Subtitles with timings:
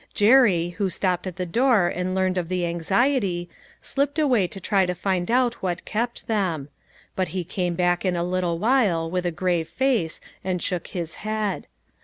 [0.15, 3.47] Jerry, who stopped at the door and learned of the anxiety,
[3.83, 6.69] slipped away to try to find out what kept them;
[7.15, 11.17] but he came back in a little while with a grave face and shook his
[11.21, 11.67] head.